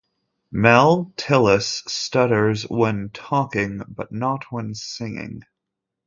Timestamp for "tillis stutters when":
1.15-3.09